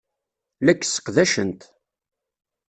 La 0.65 0.73
k-sseqdacent. 0.75 1.61